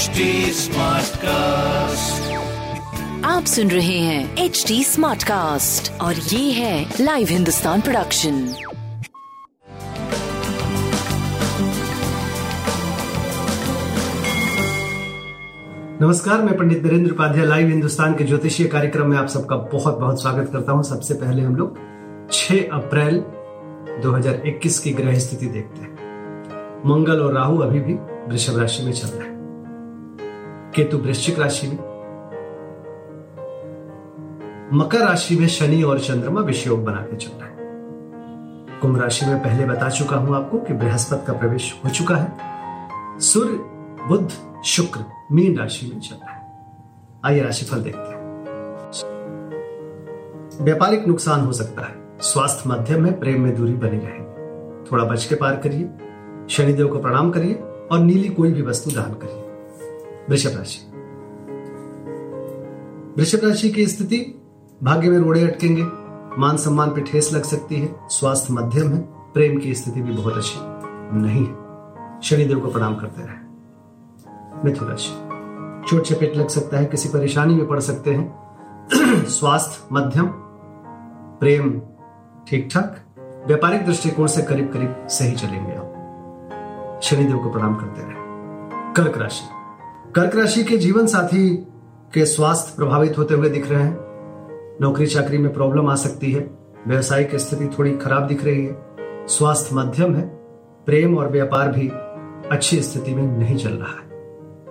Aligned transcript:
HD 0.00 0.20
cast 1.16 2.32
आप 3.24 3.44
सुन 3.44 3.70
रहे 3.70 3.98
हैं 3.98 4.36
एच 4.36 4.64
डी 4.68 4.84
स्मार्ट 4.84 5.22
कास्ट 5.22 6.00
और 6.00 6.14
ये 6.14 6.52
है 6.52 6.94
लाइव 7.00 7.26
हिंदुस्तान 7.30 7.80
प्रोडक्शन 7.80 8.32
नमस्कार 16.02 16.42
मैं 16.42 16.56
पंडित 16.56 16.84
नरेंद्र 16.84 17.12
उपाध्याय 17.12 17.46
लाइव 17.46 17.68
हिंदुस्तान 17.68 18.14
के 18.14 18.24
ज्योतिषीय 18.24 18.66
कार्यक्रम 18.66 19.06
में 19.06 19.18
आप 19.18 19.26
सबका 19.26 19.56
बहुत 19.56 19.98
बहुत 19.98 20.22
स्वागत 20.22 20.50
करता 20.52 20.72
हूँ। 20.72 20.82
सबसे 20.82 21.14
पहले 21.14 21.42
हम 21.42 21.56
लोग 21.56 21.78
6 22.32 22.54
अप्रैल 22.72 23.24
2021 24.02 24.78
की 24.78 24.92
ग्रह 24.92 25.18
स्थिति 25.18 25.46
देखते 25.46 25.80
हैं। 25.80 25.94
मंगल 26.86 27.20
और 27.20 27.34
राहु 27.34 27.58
अभी 27.58 27.80
भी 27.80 27.94
वृषभ 28.32 28.58
राशि 28.58 28.82
में 28.82 28.92
चल 28.92 29.08
रहे 29.08 29.28
हैं। 29.28 29.39
केतु 30.74 30.98
वृश्चिक 30.98 31.38
राशि 31.38 31.66
में। 31.66 31.90
मकर 34.72 34.98
राशि 34.98 35.36
में 35.36 35.48
शनि 35.48 35.82
और 35.82 35.98
चंद्रमा 35.98 36.40
विषयोग 36.40 36.84
बना 36.84 37.00
के 37.00 37.16
चल 37.16 37.30
रहे 37.30 37.50
हैं। 37.50 37.60
कुंभ 38.82 39.00
राशि 39.00 39.26
में 39.26 39.42
पहले 39.42 39.66
बता 39.66 39.88
चुका 39.88 40.16
हूँ 40.16 40.36
आपको 40.36 40.58
कि 40.58 40.72
बृहस्पति 40.72 41.26
का 41.26 41.32
प्रवेश 41.32 41.80
हो 41.84 41.90
चुका 41.90 42.16
है। 42.16 42.32
सूर्य 43.20 43.52
बुद्ध 44.08 44.30
शुक्र, 44.64 45.04
मीन 45.32 45.58
राशि 45.58 45.90
में 45.94 46.00
चल 46.00 46.16
रहा 46.16 46.30
है। 46.30 46.52
आइए 47.24 47.40
राशिफल 47.40 47.82
देखते 47.82 48.00
हैं। 48.00 48.20
व्यापारिक 50.64 51.06
नुकसान 51.06 51.40
हो 51.40 51.52
सकता 51.52 51.82
है। 51.82 51.94
स्वास्थ्य 52.20 52.70
मध्यम 52.70 53.06
है, 53.06 53.20
प्रेम 53.20 53.40
में 53.40 53.56
दूरी 53.56 53.72
बनी 53.72 53.98
रहे। 53.98 54.20
थोड़ा 54.92 55.04
बच 55.04 55.24
के 55.24 55.34
पार 55.34 55.56
करिए। 55.56 55.90
शनिदेव 56.50 56.88
को 56.88 56.98
प्रणाम 56.98 57.30
करिए 57.30 57.54
और 57.92 57.98
नीली 57.98 58.28
कोई 58.28 58.52
भी 58.52 58.62
वस्तु 58.62 58.90
दान 58.90 59.14
करिए। 59.14 59.49
वृषभ 60.30 60.58
राशि। 60.58 60.90
वृषभ 63.16 63.48
राशि 63.48 63.70
की 63.70 63.86
स्थिति, 63.86 64.42
भाग्य 64.82 65.10
में 65.10 65.18
रोड़े 65.18 65.42
अटकेंगे, 65.42 65.82
मान 66.38 66.56
सम्मान 66.56 66.90
पे 66.90 67.00
ठेस 67.00 67.32
लग 67.32 67.42
सकती 67.42 67.76
है, 67.76 67.96
स्वास्थ्य 68.08 68.54
मध्यम 68.54 68.92
है, 68.92 69.00
प्रेम 69.08 69.58
की 69.58 69.74
स्थिति 69.74 70.00
भी 70.02 70.12
बहुत 70.12 70.34
अच्छी 70.34 70.54
नहीं 71.18 71.46
है। 71.46 71.60
शनिदेव 72.20 72.60
को 72.60 72.68
प्रणाम 72.68 72.94
करते 72.94 73.22
रहे। 73.22 73.36
मिथुन 74.64 74.88
राशि। 74.88 75.10
चोट 75.88 76.02
चपेट 76.02 76.36
लग 76.36 76.48
सकता 76.48 76.76
है, 76.76 76.86
किसी 76.86 77.08
परेशानी 77.08 77.54
में 77.54 77.66
पड़ 77.66 77.80
सकते 77.80 78.14
हैं। 78.14 78.40
स्वास्थ्य 79.24 79.88
मध्यम, 79.92 80.26
प्रेम 81.40 81.82
ठीक 82.48 82.68
ठाक 82.74 83.04
व्यापारिक 83.46 83.86
दृष्टिकोण 83.86 84.26
से 84.26 84.42
करीब 84.42 84.72
करीब 84.72 85.06
सही 85.06 85.32
चलेंगे 85.32 85.72
आप। 85.72 87.00
शनिदेव 87.02 87.38
को 87.38 87.50
प्रणाम 87.50 87.74
करते 87.74 88.02
रहे। 88.02 88.14
कर्क 88.92 89.18
राशि। 89.18 89.59
कर्क 90.14 90.36
राशि 90.36 90.64
के 90.64 90.76
जीवन 90.76 91.06
साथी 91.06 91.56
के 92.14 92.26
स्वास्थ्य 92.26 92.72
प्रभावित 92.76 93.18
होते 93.18 93.34
हुए 93.34 93.48
दिख 93.48 93.70
रहे 93.70 93.82
हैं। 93.82 93.98
नौकरी 94.80 95.06
चाकरी 95.06 95.38
में 95.38 95.52
प्रॉब्लम 95.52 95.88
आ 95.88 95.94
सकती 95.94 96.32
है। 96.32 96.50
व्यवसायिक 96.88 97.36
स्थिति 97.36 97.66
थोड़ी 97.78 97.96
खराब 97.96 98.26
दिख 98.26 98.44
रही 98.44 98.66
है। 98.66 98.82
स्वास्थ्य 99.26 99.76
मध्यम 99.76 100.14
है। 100.14 100.28
प्रेम 100.86 101.18
और 101.18 101.30
व्यापार 101.30 101.68
भी 101.68 101.88
अच्छी 102.50 102.82
स्थिति 102.82 103.14
में 103.14 103.38
नहीं 103.38 103.56
चल 103.56 103.70
रहा 103.70 104.00
है। 104.00 104.10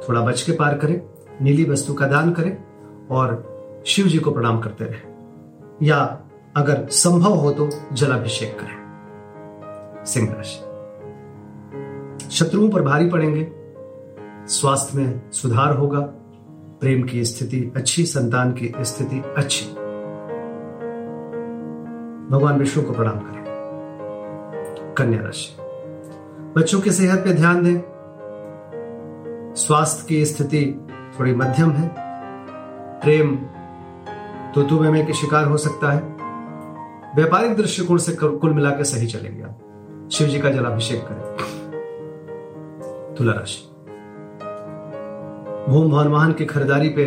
थोड़ा 0.10 0.22
बच 0.22 0.42
के 0.42 0.52
पार 0.52 0.78
करें। 0.78 1.02
नीली 1.42 1.66
वस्तु 1.66 1.94
का 1.94 2.08
दान 2.08 2.32
करें 2.32 2.64
और 3.12 3.50
शिव 3.86 4.08
जी 4.08 4.17
को 4.17 4.32
प्रणाम 4.32 4.60
करते 4.60 4.86
रहें। 4.86 5.02
या 5.84 6.22
अगर 6.56 6.88
संभव 6.88 7.34
हो 7.34 7.52
तो 7.52 7.70
जलाभिषेक 7.94 8.60
करें। 8.60 8.80
सिंह 10.06 10.32
राशि। 10.32 10.60
शत्रुओं 12.32 12.70
पर 12.70 12.82
भारी 12.82 13.10
पड़ेंगे। 13.10 13.59
स्वास्थ्य 14.50 14.97
में 14.97 15.31
सुधार 15.31 15.78
होगा, 15.78 16.00
प्रेम 16.81 17.03
की 17.03 17.25
स्थिति 17.25 17.73
अच्छी, 17.75 18.05
संतान 18.05 18.52
की 18.52 18.73
स्थिति 18.81 19.23
अच्छी। 19.38 19.66
भगवान 22.30 22.59
विष्णु 22.59 22.83
को 22.83 22.93
प्रणाम 22.93 23.20
करें। 23.20 23.43
कन्या 24.98 25.21
राशि। 25.21 25.58
बच्चों 26.58 26.82
की 26.82 26.92
सेहत 26.92 27.20
पे 27.20 27.33
ध्यान 27.33 27.64
दें। 27.64 27.82
स्वास्थ्य 29.55 30.05
की 30.09 30.26
स्थिति 30.26 30.88
थोड़ी 31.20 31.36
मध्यम 31.36 31.71
है। 31.71 31.95
प्रेम 33.02 33.36
तो 34.55 34.92
में 34.92 35.08
के 35.08 35.14
शिकार 35.14 35.45
हो 35.45 35.58
सकता 35.58 35.92
है। 35.92 36.02
व्यापारिक 37.15 37.55
दृष्टिकोण 37.55 37.98
से 37.98 38.17
कुल 38.23 38.54
मिलाकर 38.54 38.83
सही 38.83 39.08
चलेंगे 39.08 39.43
आप। 39.43 39.59
शिव 40.11 40.27
जी 40.27 40.39
का 40.39 40.49
जलाभिषेक 40.49 41.02
करें। 41.02 41.30
तुला 43.15 43.33
राशि। 43.33 43.69
भूम 45.67 45.92
भवन 45.92 46.08
वाहन 46.08 46.33
की 46.33 46.45
खरीदारी 46.45 46.89
पे 46.89 47.05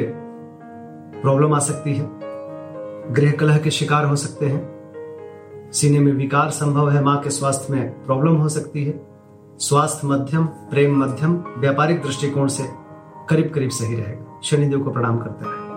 प्रॉब्लम 1.22 1.54
आ 1.54 1.58
सकती 1.58 1.94
है। 1.94 2.10
गृह 3.12 3.30
कलह 3.30 3.58
के 3.58 3.70
शिकार 3.70 4.04
हो 4.04 4.16
सकते 4.16 4.46
हैं। 4.46 4.72
सीने 5.72 5.98
में 5.98 6.12
विकार 6.12 6.50
संभव 6.50 6.90
है, 6.90 7.04
माँ 7.04 7.20
के 7.20 7.30
स्वास्थ्य 7.30 7.74
में 7.74 8.04
प्रॉब्लम 8.04 8.36
हो 8.36 8.48
सकती 8.48 8.84
है। 8.84 9.06
स्वास्थ्य 9.58 10.06
मध्यम, 10.06 10.44
प्रेम 10.44 11.04
मध्यम, 11.04 11.44
व्यापारिक 11.58 12.02
दृष्टिकोण 12.02 12.46
से 12.46 12.68
करीब 13.28 13.52
करीब 13.54 13.70
सही 13.70 13.94
रहेगा। 13.94 14.40
शनिदेव 14.42 14.82
को 14.82 14.90
प्रणाम 14.90 15.18
करते 15.18 15.44
रहे। 15.48 15.72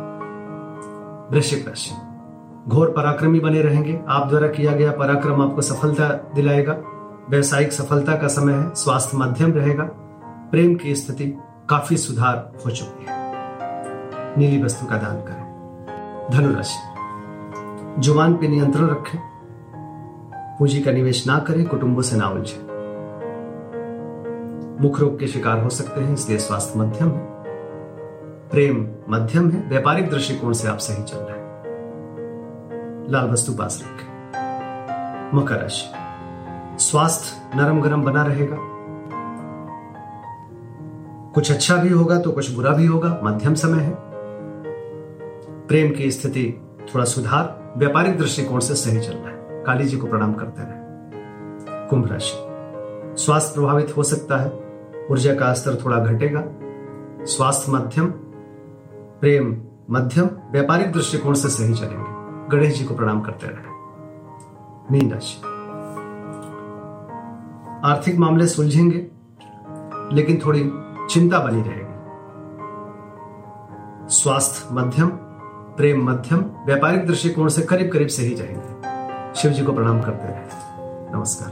वृश्चिक 1.36 1.68
राशि। 1.68 1.96
घोर 2.70 2.88
पराक्रमी 2.88 3.40
बने 3.40 3.62
रहेंगे। 3.62 4.00
आप 4.08 4.28
द्वारा 4.28 4.48
किया 4.48 4.72
गया 4.72 4.92
पराक्रम 4.92 5.42
आपको 5.42 5.62
सफलता 5.62 6.32
दिलाएगा। 6.36 6.78
व्यवसायिक 7.30 7.74
सफलता 7.74 8.16
का 8.16 8.28
समय 8.28 8.54
है। 8.54 8.74
स्वास्थ्य 8.74 9.18
मध्यम 9.18 9.52
रहेगा। 9.52 9.84
प्रेम 10.52 10.76
की 10.76 10.96
स्थिति 10.96 11.38
काफ़ी 11.70 11.98
सुधार 11.98 12.52
हो 12.66 12.72
चुकी 12.72 13.06
है। 13.10 13.16
नीली 14.38 14.64
वस्तु 14.64 14.86
का 14.86 14.98
दान 14.98 15.16
करें। 15.16 15.46
धनुराशि, 16.32 16.80
ज़ुबान 18.02 18.38
पे 18.38 18.48
नियंत्रण 18.48 18.88
रखें। 18.88 19.20
पूंजी 20.60 20.82
का 20.82 20.92
निवेश 20.92 21.28
ना 21.28 21.40
करें, 21.40 21.66
कुटुंबों 21.66 22.02
से 22.02 22.18
ना 22.18 22.28
उलझे। 22.28 22.60
मुख 24.84 25.00
रोग 25.00 25.20
के 25.20 25.28
शिकार 25.28 25.64
हो 25.64 25.70
सकते 25.70 26.02
हैं, 26.02 26.14
इसलिए 26.14 26.38
स्वास्थ्य 26.38 26.80
मध्यम 26.80 27.08
है। 27.08 27.44
प्रेम 28.50 28.88
मध्यम 29.10 29.52
है, 29.52 29.70
व्यापारिक 29.70 30.10
दृष्टिकोण 30.10 30.54
से 30.54 30.68
आप 30.68 30.78
सही 30.78 31.04
चल 31.04 31.18
रहे 31.18 31.40
हैं। 31.40 31.64
लाल 33.10 33.30
वस्तु 33.30 33.54
पास 33.54 33.84
रखें। 33.86 34.16
मकर 35.38 35.56
राशि, 35.56 35.90
स्वास्थ्य 36.84 37.58
नरम 37.58 37.82
गरम 37.82 38.02
बना 38.02 38.26
रहेगा। 38.26 38.75
कुछ 41.36 41.52
अच्छा 41.52 41.76
भी 41.76 41.90
होगा 41.90 42.20
तो 42.20 42.32
कुछ 42.32 42.52
बुरा 42.52 42.72
भी 42.72 42.86
होगा। 42.86 43.20
मध्यम 43.24 43.54
समय 43.54 43.80
है। 43.80 43.96
प्रेम 45.68 45.92
की 45.92 46.12
स्थिति 46.12 46.62
थोड़ा 46.96 47.06
सुधार, 47.06 47.74
व्यापारिक 47.78 48.18
दृष्टिकोण 48.18 48.60
से 48.60 48.76
सही 48.76 49.00
चल 49.00 49.14
रहा 49.14 49.30
है। 49.30 49.64
काली 49.64 49.86
जी 49.86 49.98
को 49.98 50.08
प्रणाम 50.08 50.34
करते 50.34 50.62
रहे। 50.62 50.86
कुंभ 51.90 52.12
राशि। 52.12 52.34
स्वास्थ्य 53.24 53.54
प्रभावित 53.54 53.98
हो 53.98 54.04
सकता 54.04 54.38
है। 54.38 54.52
ऊर्जा 55.12 55.36
का 55.36 55.54
स्तर 55.54 55.76
थोड़ा 55.86 56.00
घटेगा। 56.00 56.44
स्वास्थ्य 57.26 57.72
मध्यम, 57.72 58.06
प्रेम 59.20 59.64
मध्यम, 59.90 60.30
व्यापारिक 60.52 60.92
दृष्टिकोण 60.92 61.34
से 61.34 61.50
सही 61.50 61.74
चलेंगे। 61.74 62.26
गणेश 62.50 62.78
जी 62.78 62.86
को 62.86 62.96
प्रणाम 62.96 63.22
करते 63.22 63.48
रहे। 63.48 63.72
मीन 64.92 65.12
राशि। 65.12 65.42
आर्थिक 67.86 68.18
मामले 68.18 68.48
सुलझेंगे, 68.48 69.08
लेकिन 70.16 70.42
थोड़ी 70.46 70.72
चिंता 71.10 71.40
बनी 71.40 71.62
रहेगी। 71.62 71.96
स्वास्थ्य 74.10 74.68
मध्यम 74.72 75.10
प्रेम 75.78 76.10
मध्यम 76.10 76.40
व्यापारिक 76.66 77.08
दृष्टिकोण 77.08 77.50
से 77.50 77.62
करीब 77.62 77.92
करीब 77.94 78.08
सही 78.08 78.36
जाएँगे। 78.36 79.42
शिव 79.42 79.52
जी 79.52 79.64
को 79.64 79.74
प्रणाम 79.74 80.02
करते 80.02 80.28
रहे। 80.28 80.46
नमस्कार। 81.18 81.52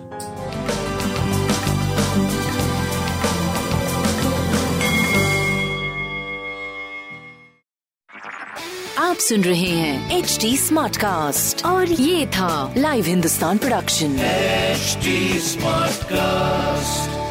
आप 9.00 9.16
सुन 9.16 9.42
रहे 9.42 9.70
हैं 9.70 10.18
एच 10.18 10.38
डी 10.42 10.58
स्मार्ट 10.58 10.98
कास्ट 10.98 11.66
और 11.66 11.86
ये 11.86 12.28
था 12.28 12.74
live 12.78 13.06
Hindustan 13.06 13.58
production 13.58 14.16
H 14.20 14.98
smart 15.44 15.94
Smartcast. 15.94 17.23